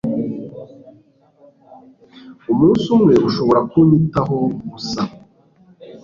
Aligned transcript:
umunsi 2.51 2.85
umwe 2.95 3.13
ushobora 3.27 3.59
kunyitaho 3.69 4.37
gusa 4.71 5.01